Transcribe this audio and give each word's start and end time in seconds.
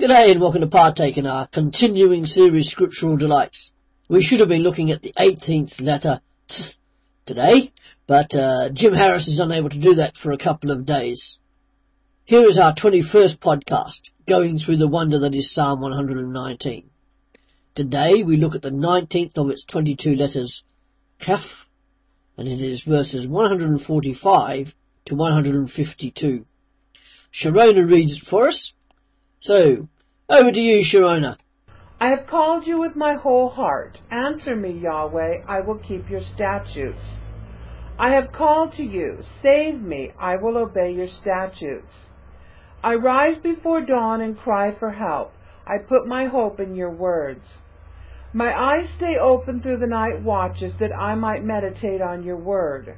G'day 0.00 0.30
and 0.30 0.40
welcome 0.40 0.60
to 0.60 0.68
partake 0.68 1.18
in 1.18 1.26
our 1.26 1.48
continuing 1.48 2.24
series 2.24 2.70
Scriptural 2.70 3.16
Delights. 3.16 3.72
We 4.06 4.22
should 4.22 4.38
have 4.38 4.48
been 4.48 4.62
looking 4.62 4.92
at 4.92 5.02
the 5.02 5.12
18th 5.18 5.82
letter 5.82 6.20
today, 7.26 7.72
but 8.06 8.32
uh, 8.32 8.68
Jim 8.68 8.94
Harris 8.94 9.26
is 9.26 9.40
unable 9.40 9.70
to 9.70 9.78
do 9.78 9.96
that 9.96 10.16
for 10.16 10.30
a 10.30 10.38
couple 10.38 10.70
of 10.70 10.86
days. 10.86 11.40
Here 12.24 12.46
is 12.46 12.60
our 12.60 12.72
21st 12.74 13.38
podcast, 13.38 14.10
going 14.24 14.60
through 14.60 14.76
the 14.76 14.86
wonder 14.86 15.18
that 15.18 15.34
is 15.34 15.50
Psalm 15.50 15.80
119. 15.80 16.90
Today 17.74 18.22
we 18.22 18.36
look 18.36 18.54
at 18.54 18.62
the 18.62 18.70
19th 18.70 19.36
of 19.36 19.50
its 19.50 19.64
22 19.64 20.14
letters, 20.14 20.62
Kaf, 21.18 21.68
and 22.36 22.46
it 22.46 22.60
is 22.60 22.82
verses 22.82 23.26
145 23.26 24.76
to 25.06 25.16
152. 25.16 26.44
Sharona 27.32 27.90
reads 27.90 28.18
it 28.18 28.22
for 28.22 28.46
us, 28.46 28.74
so, 29.40 29.88
over 30.28 30.52
to 30.52 30.60
you, 30.60 30.82
Sharona. 30.82 31.36
I 32.00 32.08
have 32.08 32.26
called 32.28 32.66
you 32.66 32.78
with 32.78 32.94
my 32.96 33.14
whole 33.14 33.48
heart. 33.48 33.98
Answer 34.10 34.54
me, 34.54 34.70
Yahweh. 34.82 35.42
I 35.48 35.60
will 35.60 35.78
keep 35.78 36.08
your 36.08 36.22
statutes. 36.34 37.02
I 37.98 38.10
have 38.10 38.32
called 38.32 38.74
to 38.76 38.82
you. 38.82 39.24
Save 39.42 39.80
me. 39.80 40.12
I 40.18 40.36
will 40.36 40.56
obey 40.56 40.92
your 40.92 41.08
statutes. 41.20 41.92
I 42.82 42.94
rise 42.94 43.36
before 43.42 43.84
dawn 43.84 44.20
and 44.20 44.38
cry 44.38 44.72
for 44.78 44.92
help. 44.92 45.32
I 45.66 45.78
put 45.78 46.06
my 46.06 46.26
hope 46.26 46.60
in 46.60 46.76
your 46.76 46.90
words. 46.90 47.44
My 48.32 48.52
eyes 48.52 48.88
stay 48.96 49.16
open 49.20 49.60
through 49.60 49.78
the 49.78 49.86
night 49.86 50.22
watches 50.22 50.74
that 50.78 50.92
I 50.92 51.14
might 51.16 51.44
meditate 51.44 52.00
on 52.00 52.22
your 52.22 52.36
word. 52.36 52.96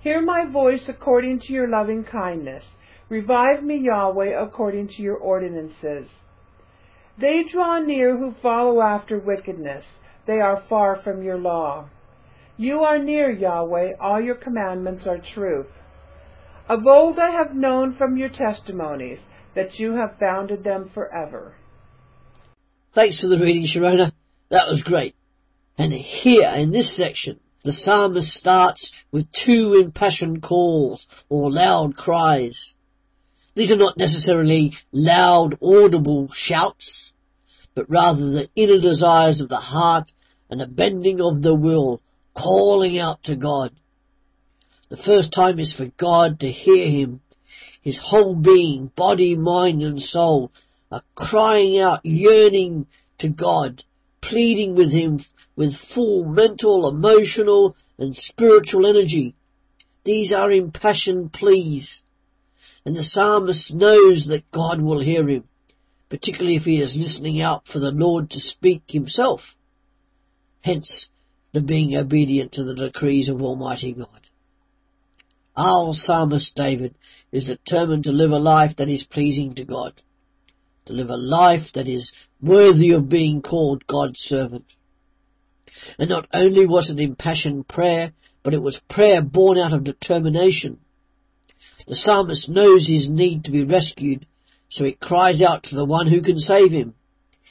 Hear 0.00 0.20
my 0.20 0.44
voice 0.50 0.82
according 0.88 1.40
to 1.40 1.52
your 1.52 1.68
loving 1.68 2.04
kindness. 2.04 2.64
Revive 3.08 3.62
me, 3.62 3.78
Yahweh, 3.78 4.38
according 4.38 4.88
to 4.88 5.02
your 5.02 5.16
ordinances. 5.16 6.08
They 7.18 7.42
draw 7.50 7.80
near 7.80 8.16
who 8.16 8.34
follow 8.42 8.80
after 8.82 9.18
wickedness. 9.18 9.84
They 10.26 10.40
are 10.40 10.62
far 10.68 11.00
from 11.02 11.22
your 11.22 11.38
law. 11.38 11.88
You 12.58 12.80
are 12.80 12.98
near, 12.98 13.30
Yahweh. 13.30 13.94
All 14.00 14.20
your 14.20 14.34
commandments 14.34 15.06
are 15.06 15.18
truth. 15.34 15.66
Of 16.68 16.86
old 16.86 17.18
I 17.18 17.30
have 17.30 17.54
known 17.54 17.96
from 17.96 18.18
your 18.18 18.28
testimonies 18.28 19.20
that 19.54 19.78
you 19.78 19.94
have 19.94 20.18
founded 20.20 20.62
them 20.62 20.90
forever. 20.92 21.54
Thanks 22.92 23.20
for 23.20 23.28
the 23.28 23.38
reading, 23.38 23.64
Sharona. 23.64 24.12
That 24.50 24.68
was 24.68 24.82
great. 24.82 25.14
And 25.78 25.92
here 25.92 26.52
in 26.56 26.72
this 26.72 26.94
section, 26.94 27.40
the 27.64 27.72
psalmist 27.72 28.32
starts 28.34 28.92
with 29.10 29.32
two 29.32 29.74
impassioned 29.80 30.42
calls 30.42 31.06
or 31.28 31.50
loud 31.50 31.96
cries. 31.96 32.76
These 33.58 33.72
are 33.72 33.76
not 33.76 33.96
necessarily 33.96 34.74
loud, 34.92 35.58
audible 35.60 36.30
shouts, 36.30 37.12
but 37.74 37.90
rather 37.90 38.30
the 38.30 38.48
inner 38.54 38.78
desires 38.78 39.40
of 39.40 39.48
the 39.48 39.56
heart 39.56 40.12
and 40.48 40.60
the 40.60 40.68
bending 40.68 41.20
of 41.20 41.42
the 41.42 41.56
will, 41.56 42.00
calling 42.34 43.00
out 43.00 43.24
to 43.24 43.34
God. 43.34 43.72
The 44.90 44.96
first 44.96 45.32
time 45.32 45.58
is 45.58 45.72
for 45.72 45.86
God 45.86 46.38
to 46.38 46.48
hear 46.48 46.88
him. 46.88 47.20
His 47.82 47.98
whole 47.98 48.36
being, 48.36 48.92
body, 48.94 49.34
mind 49.34 49.82
and 49.82 50.00
soul 50.00 50.52
are 50.92 51.02
crying 51.16 51.80
out, 51.80 52.06
yearning 52.06 52.86
to 53.18 53.28
God, 53.28 53.82
pleading 54.20 54.76
with 54.76 54.92
him 54.92 55.18
with 55.56 55.74
full 55.74 56.24
mental, 56.24 56.88
emotional 56.88 57.74
and 57.98 58.14
spiritual 58.14 58.86
energy. 58.86 59.34
These 60.04 60.32
are 60.32 60.52
impassioned 60.52 61.32
pleas. 61.32 62.04
And 62.88 62.96
the 62.96 63.02
psalmist 63.02 63.74
knows 63.74 64.28
that 64.28 64.50
God 64.50 64.80
will 64.80 65.00
hear 65.00 65.28
him, 65.28 65.44
particularly 66.08 66.56
if 66.56 66.64
he 66.64 66.80
is 66.80 66.96
listening 66.96 67.38
out 67.38 67.68
for 67.68 67.78
the 67.80 67.90
Lord 67.90 68.30
to 68.30 68.40
speak 68.40 68.90
himself. 68.90 69.58
Hence 70.62 71.10
the 71.52 71.60
being 71.60 71.94
obedient 71.94 72.52
to 72.52 72.64
the 72.64 72.74
decrees 72.74 73.28
of 73.28 73.42
Almighty 73.42 73.92
God. 73.92 74.30
Our 75.54 75.92
psalmist 75.92 76.56
David 76.56 76.94
is 77.30 77.44
determined 77.44 78.04
to 78.04 78.12
live 78.12 78.32
a 78.32 78.38
life 78.38 78.76
that 78.76 78.88
is 78.88 79.04
pleasing 79.04 79.56
to 79.56 79.66
God, 79.66 79.92
to 80.86 80.94
live 80.94 81.10
a 81.10 81.16
life 81.18 81.72
that 81.72 81.90
is 81.90 82.12
worthy 82.40 82.92
of 82.92 83.10
being 83.10 83.42
called 83.42 83.86
God's 83.86 84.20
servant. 84.20 84.74
And 85.98 86.08
not 86.08 86.26
only 86.32 86.64
was 86.64 86.88
it 86.88 87.00
impassioned 87.00 87.68
prayer, 87.68 88.14
but 88.42 88.54
it 88.54 88.62
was 88.62 88.80
prayer 88.80 89.20
born 89.20 89.58
out 89.58 89.74
of 89.74 89.84
determination. 89.84 90.78
The 91.86 91.94
psalmist 91.94 92.48
knows 92.48 92.86
his 92.86 93.08
need 93.08 93.44
to 93.44 93.50
be 93.50 93.64
rescued, 93.64 94.26
so 94.68 94.84
he 94.84 94.92
cries 94.92 95.40
out 95.40 95.64
to 95.64 95.76
the 95.76 95.84
one 95.84 96.06
who 96.06 96.20
can 96.20 96.38
save 96.38 96.70
him. 96.70 96.94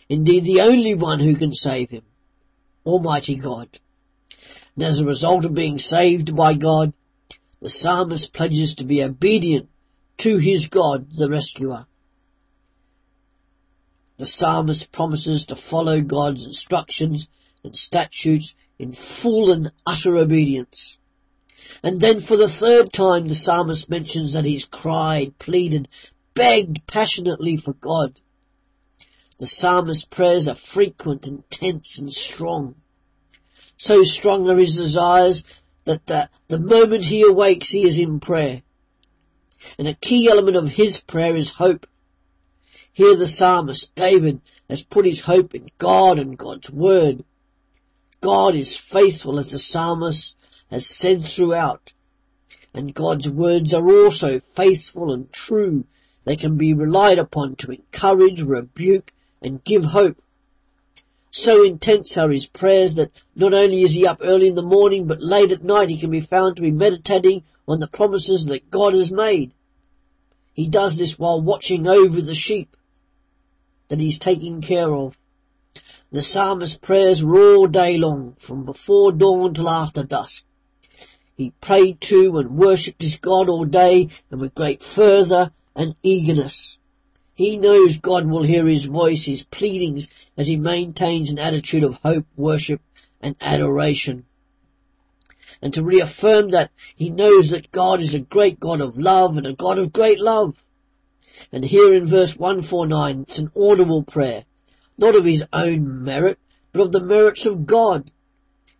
Indeed, 0.09 0.43
the 0.43 0.61
only 0.61 0.95
one 0.95 1.19
who 1.19 1.35
can 1.35 1.53
save 1.53 1.89
him. 1.89 2.03
Almighty 2.85 3.35
God. 3.35 3.67
And 4.75 4.85
as 4.85 4.99
a 4.99 5.05
result 5.05 5.45
of 5.45 5.53
being 5.53 5.79
saved 5.79 6.35
by 6.35 6.53
God, 6.53 6.93
the 7.59 7.69
psalmist 7.69 8.33
pledges 8.33 8.75
to 8.75 8.83
be 8.85 9.03
obedient 9.03 9.69
to 10.17 10.37
his 10.37 10.67
God, 10.67 11.11
the 11.15 11.29
rescuer. 11.29 11.85
The 14.17 14.25
psalmist 14.25 14.91
promises 14.91 15.45
to 15.45 15.55
follow 15.55 16.01
God's 16.01 16.45
instructions 16.45 17.27
and 17.63 17.75
statutes 17.75 18.55
in 18.79 18.93
full 18.93 19.51
and 19.51 19.71
utter 19.85 20.17
obedience. 20.17 20.97
And 21.83 21.99
then 21.99 22.21
for 22.21 22.37
the 22.37 22.49
third 22.49 22.91
time 22.93 23.27
the 23.27 23.35
psalmist 23.35 23.89
mentions 23.89 24.33
that 24.33 24.45
he's 24.45 24.65
cried, 24.65 25.37
pleaded, 25.39 25.87
begged 26.33 26.85
passionately 26.87 27.57
for 27.57 27.73
God. 27.73 28.19
The 29.39 29.45
psalmist's 29.45 30.05
prayers 30.05 30.47
are 30.47 30.55
frequent, 30.55 31.27
intense 31.27 31.99
and 31.99 32.11
strong. 32.11 32.75
So 33.77 34.03
strong 34.03 34.49
are 34.49 34.57
his 34.57 34.75
desires 34.75 35.43
that 35.85 36.05
the, 36.07 36.29
the 36.47 36.59
moment 36.59 37.03
he 37.03 37.21
awakes 37.21 37.69
he 37.69 37.83
is 37.83 37.99
in 37.99 38.19
prayer. 38.19 38.63
And 39.77 39.87
a 39.87 39.93
key 39.93 40.29
element 40.29 40.57
of 40.57 40.69
his 40.69 40.99
prayer 40.99 41.35
is 41.35 41.49
hope. 41.49 41.87
Here 42.93 43.15
the 43.15 43.27
psalmist, 43.27 43.93
David, 43.93 44.41
has 44.69 44.81
put 44.81 45.05
his 45.05 45.21
hope 45.21 45.53
in 45.53 45.69
God 45.77 46.17
and 46.17 46.37
God's 46.37 46.69
word. 46.69 47.23
God 48.21 48.55
is 48.55 48.75
faithful 48.75 49.37
as 49.37 49.51
the 49.51 49.59
psalmist 49.59 50.35
has 50.69 50.85
said 50.85 51.23
throughout. 51.23 51.93
And 52.73 52.93
God's 52.93 53.29
words 53.29 53.73
are 53.73 53.87
also 53.87 54.39
faithful 54.55 55.11
and 55.11 55.31
true. 55.31 55.85
They 56.25 56.35
can 56.35 56.57
be 56.57 56.73
relied 56.73 57.19
upon 57.19 57.55
to 57.57 57.71
encourage, 57.71 58.41
rebuke, 58.41 59.11
and 59.41 59.63
give 59.63 59.83
hope. 59.83 60.21
So 61.31 61.63
intense 61.63 62.17
are 62.17 62.29
his 62.29 62.45
prayers 62.45 62.95
that 62.95 63.11
not 63.35 63.53
only 63.53 63.83
is 63.83 63.93
he 63.93 64.07
up 64.07 64.19
early 64.21 64.47
in 64.47 64.55
the 64.55 64.61
morning, 64.61 65.07
but 65.07 65.21
late 65.21 65.51
at 65.51 65.63
night 65.63 65.89
he 65.89 65.97
can 65.97 66.11
be 66.11 66.21
found 66.21 66.55
to 66.55 66.61
be 66.61 66.71
meditating 66.71 67.43
on 67.67 67.79
the 67.79 67.87
promises 67.87 68.47
that 68.47 68.69
God 68.69 68.93
has 68.93 69.11
made. 69.11 69.51
He 70.53 70.67
does 70.67 70.97
this 70.97 71.19
while 71.19 71.39
watching 71.41 71.85
over 71.87 72.21
the 72.21 72.33
sheep 72.33 72.75
that 73.89 73.99
he's 73.99 74.19
taking 74.19 74.61
care 74.61 74.91
of. 74.91 75.17
The 76.11 76.23
psalmist's 76.23 76.79
prayers 76.79 77.23
were 77.23 77.55
all 77.55 77.67
day 77.67 77.97
long, 77.97 78.33
from 78.33 78.65
before 78.65 79.11
dawn 79.11 79.53
till 79.53 79.69
after 79.69 80.03
dusk. 80.03 80.43
He 81.37 81.51
prayed 81.61 82.01
to 82.01 82.39
and 82.39 82.57
worshipped 82.57 82.99
his 82.99 83.17
God 83.17 83.47
all 83.47 83.63
day 83.63 84.09
and 84.31 84.41
with 84.41 84.55
great 84.55 84.81
fervour 84.81 85.51
and 85.75 85.95
eagerness. 86.01 86.79
He 87.35 87.57
knows 87.57 87.97
God 87.97 88.25
will 88.25 88.41
hear 88.41 88.65
his 88.65 88.85
voice, 88.85 89.25
his 89.25 89.43
pleadings, 89.43 90.09
as 90.35 90.47
he 90.47 90.55
maintains 90.55 91.29
an 91.29 91.37
attitude 91.37 91.83
of 91.83 91.99
hope, 92.01 92.25
worship 92.35 92.81
and 93.21 93.35
adoration. 93.39 94.25
And 95.61 95.75
to 95.75 95.83
reaffirm 95.83 96.49
that, 96.49 96.71
he 96.95 97.11
knows 97.11 97.51
that 97.51 97.69
God 97.69 98.01
is 98.01 98.15
a 98.15 98.19
great 98.19 98.59
God 98.59 98.81
of 98.81 98.97
love 98.97 99.37
and 99.37 99.45
a 99.45 99.53
God 99.53 99.77
of 99.77 99.93
great 99.93 100.19
love. 100.19 100.57
And 101.51 101.63
here 101.63 101.93
in 101.93 102.07
verse 102.07 102.35
149, 102.35 103.21
it's 103.21 103.37
an 103.37 103.51
audible 103.55 104.01
prayer, 104.01 104.43
not 104.97 105.15
of 105.15 105.23
his 105.23 105.43
own 105.53 106.03
merit, 106.03 106.39
but 106.71 106.81
of 106.81 106.91
the 106.91 107.03
merits 107.03 107.45
of 107.45 107.67
God. 107.67 108.09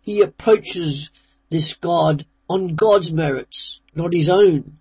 He 0.00 0.22
approaches 0.22 1.12
this 1.50 1.74
God 1.74 2.26
on 2.48 2.74
God's 2.74 3.12
merits, 3.12 3.80
not 3.94 4.12
his 4.12 4.30
own. 4.30 4.78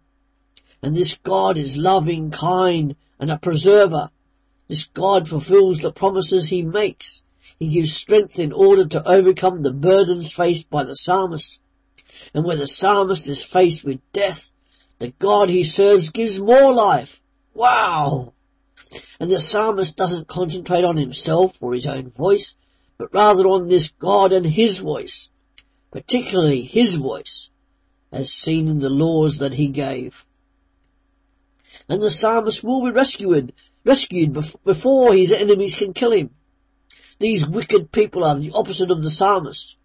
And 0.81 0.95
this 0.95 1.17
God 1.17 1.57
is 1.57 1.75
loving, 1.75 2.31
kind, 2.31 2.95
and 3.19 3.31
a 3.31 3.37
preserver. 3.37 4.09
This 4.67 4.85
God 4.85 5.27
fulfills 5.27 5.79
the 5.79 5.91
promises 5.91 6.47
he 6.47 6.61
makes. 6.61 7.23
He 7.59 7.69
gives 7.69 7.93
strength 7.93 8.39
in 8.39 8.53
order 8.53 8.85
to 8.85 9.07
overcome 9.07 9.61
the 9.61 9.73
burdens 9.73 10.31
faced 10.31 10.69
by 10.69 10.83
the 10.83 10.95
psalmist. 10.95 11.59
And 12.33 12.45
where 12.45 12.57
the 12.57 12.67
psalmist 12.67 13.27
is 13.27 13.43
faced 13.43 13.83
with 13.83 13.99
death, 14.13 14.53
the 14.99 15.13
God 15.19 15.49
he 15.49 15.63
serves 15.63 16.09
gives 16.09 16.39
more 16.39 16.73
life. 16.73 17.21
Wow! 17.53 18.33
And 19.19 19.29
the 19.31 19.39
psalmist 19.39 19.97
doesn't 19.97 20.27
concentrate 20.27 20.83
on 20.83 20.97
himself 20.97 21.57
or 21.59 21.73
his 21.73 21.87
own 21.87 22.11
voice, 22.11 22.55
but 22.97 23.13
rather 23.13 23.47
on 23.47 23.67
this 23.67 23.89
God 23.89 24.31
and 24.31 24.45
his 24.45 24.77
voice, 24.77 25.29
particularly 25.91 26.61
his 26.61 26.95
voice, 26.95 27.49
as 28.11 28.31
seen 28.31 28.67
in 28.67 28.79
the 28.79 28.89
laws 28.89 29.39
that 29.39 29.53
he 29.53 29.67
gave. 29.67 30.25
And 31.89 32.01
the 32.01 32.09
psalmist 32.09 32.63
will 32.63 32.83
be 32.83 32.91
rescued, 32.91 33.53
rescued 33.83 34.33
before 34.63 35.13
his 35.13 35.31
enemies 35.31 35.75
can 35.75 35.93
kill 35.93 36.11
him. 36.11 36.31
These 37.19 37.47
wicked 37.47 37.91
people 37.91 38.23
are 38.23 38.37
the 38.37 38.51
opposite 38.51 38.91
of 38.91 39.03
the 39.03 39.09
psalmist. 39.09 39.77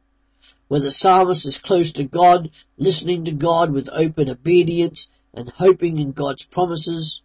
Where 0.68 0.80
the 0.80 0.90
psalmist 0.90 1.46
is 1.46 1.58
close 1.58 1.92
to 1.92 2.04
God, 2.04 2.50
listening 2.76 3.24
to 3.26 3.32
God 3.32 3.70
with 3.70 3.88
open 3.92 4.28
obedience 4.28 5.08
and 5.34 5.48
hoping 5.48 5.98
in 5.98 6.12
God's 6.12 6.44
promises, 6.44 7.22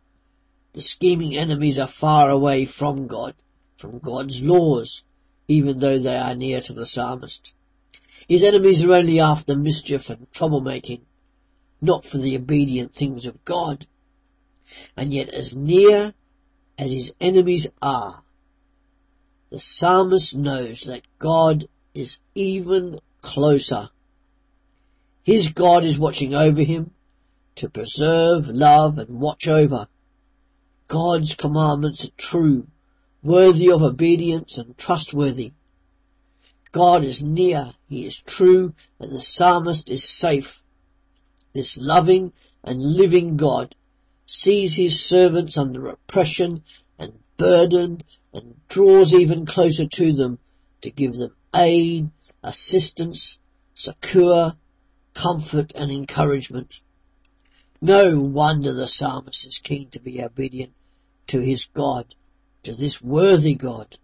the 0.74 0.82
scheming 0.82 1.36
enemies 1.36 1.80
are 1.80 1.88
far 1.88 2.30
away 2.30 2.66
from 2.66 3.08
God, 3.08 3.36
from 3.78 4.00
God's 4.00 4.42
laws, 4.42 5.04
even 5.48 5.80
though 5.80 5.98
they 5.98 6.18
are 6.18 6.36
near 6.36 6.62
to 6.62 6.74
the 6.74 6.86
psalmist. 6.86 7.54
His 8.28 8.44
enemies 8.44 8.84
are 8.84 8.94
only 8.94 9.20
after 9.20 9.56
mischief 9.56 10.10
and 10.10 10.32
troublemaking, 10.32 11.02
not 11.82 12.06
for 12.06 12.18
the 12.18 12.36
obedient 12.36 12.94
things 12.94 13.26
of 13.26 13.44
God. 13.46 13.86
And 14.96 15.14
yet 15.14 15.30
as 15.30 15.56
near 15.56 16.14
as 16.78 16.92
his 16.92 17.14
enemies 17.22 17.68
are, 17.82 18.24
the 19.50 19.60
psalmist 19.60 20.36
knows 20.36 20.82
that 20.84 21.04
God 21.20 21.68
is 21.94 22.20
even 22.36 23.00
closer. 23.22 23.90
His 25.24 25.50
God 25.50 25.86
is 25.86 25.98
watching 25.98 26.36
over 26.36 26.62
him 26.62 26.92
to 27.56 27.70
preserve, 27.70 28.50
love 28.50 28.98
and 28.98 29.20
watch 29.20 29.48
over. 29.48 29.88
God's 30.88 31.36
commandments 31.36 32.06
are 32.06 32.12
true, 32.18 32.68
worthy 33.24 33.72
of 33.72 33.84
obedience 33.84 34.58
and 34.58 34.78
trustworthy. 34.78 35.54
God 36.70 37.04
is 37.04 37.22
near, 37.22 37.72
He 37.88 38.06
is 38.06 38.22
true, 38.22 38.74
and 39.00 39.12
the 39.12 39.22
psalmist 39.22 39.90
is 39.90 40.04
safe. 40.04 40.62
This 41.54 41.78
loving 41.78 42.34
and 42.64 42.82
living 42.82 43.38
God 43.38 43.76
sees 44.26 44.76
His 44.76 45.04
servants 45.04 45.58
under 45.58 45.88
oppression 45.88 46.64
and 47.00 47.20
burdened 47.38 48.04
and 48.34 48.56
draws 48.68 49.14
even 49.14 49.46
closer 49.46 49.86
to 49.86 50.14
them 50.14 50.40
to 50.82 50.92
give 50.92 51.16
them 51.16 51.36
aid, 51.56 52.10
assistance, 52.44 53.40
succor, 53.74 54.56
comfort 55.14 55.72
and 55.74 55.92
encouragement. 55.92 56.82
No 57.82 58.20
wonder 58.20 58.74
the 58.74 58.88
psalmist 58.88 59.46
is 59.48 59.60
keen 59.60 59.90
to 59.92 60.00
be 60.00 60.22
obedient 60.22 60.74
to 61.28 61.40
his 61.40 61.66
God, 61.66 62.16
to 62.64 62.74
this 62.74 63.02
worthy 63.02 63.56
God. 63.56 63.98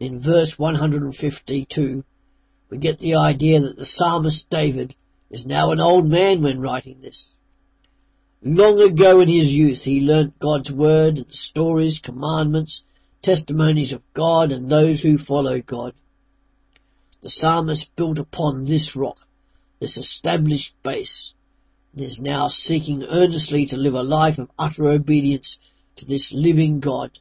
In 0.00 0.18
verse 0.18 0.58
152, 0.58 2.04
we 2.70 2.78
get 2.78 3.00
the 3.00 3.16
idea 3.16 3.60
that 3.60 3.76
the 3.76 3.84
psalmist 3.84 4.48
David 4.48 4.96
is 5.28 5.44
now 5.44 5.72
an 5.72 5.80
old 5.80 6.06
man 6.06 6.40
when 6.40 6.58
writing 6.58 7.02
this. 7.02 7.34
Long 8.42 8.80
ago 8.80 9.20
in 9.20 9.28
his 9.28 9.54
youth 9.54 9.84
he 9.84 10.00
learnt 10.00 10.38
God's 10.38 10.72
word 10.72 11.18
and 11.18 11.26
the 11.26 11.36
stories, 11.36 11.98
commandments, 11.98 12.82
testimonies 13.20 13.92
of 13.92 14.00
God 14.14 14.52
and 14.52 14.70
those 14.70 15.02
who 15.02 15.18
follow 15.18 15.60
God. 15.60 15.92
The 17.20 17.28
psalmist 17.28 17.94
built 17.94 18.18
upon 18.18 18.64
this 18.64 18.96
rock, 18.96 19.28
this 19.80 19.98
established 19.98 20.82
base, 20.82 21.34
and 21.92 22.00
is 22.00 22.22
now 22.22 22.48
seeking 22.48 23.04
earnestly 23.04 23.66
to 23.66 23.76
live 23.76 23.94
a 23.94 24.02
life 24.02 24.38
of 24.38 24.50
utter 24.58 24.88
obedience 24.88 25.58
to 25.96 26.06
this 26.06 26.32
living 26.32 26.80
God, 26.80 27.18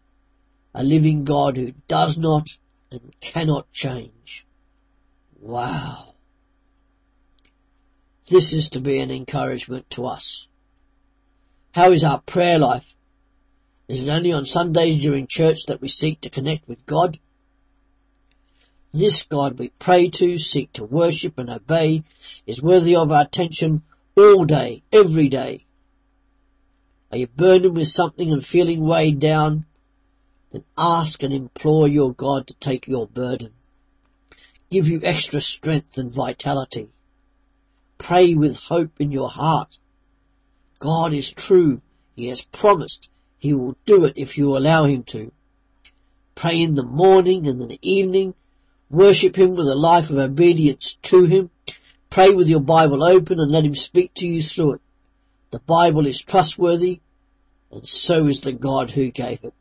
a 0.73 0.81
living 0.81 1.25
God 1.25 1.57
who 1.57 1.73
does 1.89 2.17
not 2.17 2.47
and 2.91 3.13
cannot 3.19 3.71
change. 3.71 4.45
Wow. 5.39 6.15
This 8.29 8.53
is 8.53 8.69
to 8.71 8.79
be 8.79 8.99
an 8.99 9.11
encouragement 9.11 9.89
to 9.91 10.05
us. 10.05 10.47
How 11.71 11.91
is 11.91 12.03
our 12.03 12.21
prayer 12.21 12.59
life? 12.59 12.95
Is 13.87 14.03
it 14.03 14.09
only 14.09 14.33
on 14.33 14.45
Sundays 14.45 15.01
during 15.01 15.27
church 15.27 15.65
that 15.67 15.81
we 15.81 15.87
seek 15.87 16.21
to 16.21 16.29
connect 16.29 16.67
with 16.67 16.85
God? 16.85 17.19
This 18.91 19.23
God 19.23 19.57
we 19.57 19.69
pray 19.69 20.09
to, 20.09 20.37
seek 20.37 20.73
to 20.73 20.83
worship 20.83 21.37
and 21.37 21.49
obey 21.49 22.03
is 22.45 22.61
worthy 22.61 22.95
of 22.95 23.11
our 23.11 23.23
attention 23.23 23.83
all 24.17 24.45
day, 24.45 24.83
every 24.91 25.29
day. 25.29 25.65
Are 27.11 27.17
you 27.17 27.27
burdened 27.27 27.75
with 27.75 27.87
something 27.87 28.31
and 28.31 28.45
feeling 28.45 28.83
weighed 28.83 29.19
down? 29.19 29.65
Then 30.51 30.63
ask 30.77 31.21
and 31.23 31.33
implore 31.33 31.87
your 31.87 32.13
God 32.13 32.47
to 32.47 32.53
take 32.55 32.87
your 32.87 33.07
burden. 33.07 33.53
Give 34.71 34.87
you 34.87 35.01
extra 35.03 35.41
strength 35.41 35.97
and 35.97 36.11
vitality. 36.11 36.89
Pray 37.97 38.33
with 38.35 38.55
hope 38.55 38.91
in 38.99 39.11
your 39.11 39.29
heart. 39.29 39.77
God 40.79 41.13
is 41.13 41.31
true. 41.31 41.81
He 42.15 42.27
has 42.27 42.41
promised. 42.41 43.09
He 43.37 43.53
will 43.53 43.75
do 43.85 44.05
it 44.05 44.13
if 44.15 44.37
you 44.37 44.57
allow 44.57 44.85
Him 44.85 45.03
to. 45.03 45.31
Pray 46.35 46.61
in 46.61 46.75
the 46.75 46.83
morning 46.83 47.47
and 47.47 47.61
in 47.61 47.67
the 47.67 47.79
evening. 47.81 48.33
Worship 48.89 49.37
Him 49.37 49.55
with 49.55 49.67
a 49.67 49.75
life 49.75 50.09
of 50.09 50.17
obedience 50.17 50.97
to 51.03 51.25
Him. 51.25 51.49
Pray 52.09 52.33
with 52.33 52.49
your 52.49 52.61
Bible 52.61 53.03
open 53.03 53.39
and 53.39 53.51
let 53.51 53.65
Him 53.65 53.75
speak 53.75 54.13
to 54.15 54.27
you 54.27 54.41
through 54.41 54.73
it. 54.73 54.81
The 55.51 55.59
Bible 55.59 56.07
is 56.07 56.21
trustworthy 56.21 57.01
and 57.71 57.85
so 57.87 58.27
is 58.27 58.39
the 58.39 58.53
God 58.53 58.91
who 58.91 59.11
gave 59.11 59.43
it. 59.43 59.53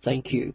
Thank 0.00 0.32
you. 0.32 0.54